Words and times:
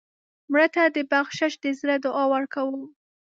مړه 0.51 0.67
ته 0.75 0.83
د 0.95 0.97
بخشش 1.11 1.53
د 1.63 1.65
زړه 1.79 1.95
دعا 2.05 2.23
ورکوو 2.33 2.81